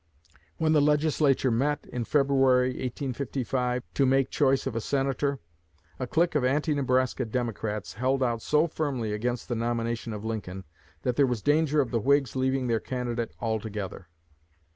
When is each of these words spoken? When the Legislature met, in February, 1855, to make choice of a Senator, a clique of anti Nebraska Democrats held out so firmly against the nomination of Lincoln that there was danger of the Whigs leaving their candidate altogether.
When 0.57 0.73
the 0.73 0.81
Legislature 0.81 1.51
met, 1.51 1.85
in 1.93 2.05
February, 2.05 2.69
1855, 2.69 3.83
to 3.93 4.05
make 4.07 4.31
choice 4.31 4.65
of 4.65 4.75
a 4.75 4.81
Senator, 4.81 5.37
a 5.99 6.07
clique 6.07 6.33
of 6.33 6.43
anti 6.43 6.73
Nebraska 6.73 7.23
Democrats 7.23 7.93
held 7.93 8.23
out 8.23 8.41
so 8.41 8.65
firmly 8.65 9.13
against 9.13 9.47
the 9.47 9.53
nomination 9.53 10.11
of 10.11 10.25
Lincoln 10.25 10.63
that 11.03 11.17
there 11.17 11.27
was 11.27 11.43
danger 11.43 11.81
of 11.81 11.91
the 11.91 11.99
Whigs 11.99 12.35
leaving 12.35 12.65
their 12.65 12.79
candidate 12.79 13.31
altogether. 13.39 14.07